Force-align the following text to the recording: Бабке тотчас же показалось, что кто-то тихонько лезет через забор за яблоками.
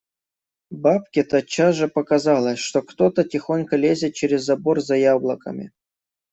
Бабке 0.71 1.21
тотчас 1.23 1.75
же 1.75 1.87
показалось, 1.87 2.57
что 2.57 2.81
кто-то 2.81 3.23
тихонько 3.23 3.75
лезет 3.75 4.15
через 4.15 4.41
забор 4.45 4.81
за 4.81 4.95
яблоками. 4.95 5.71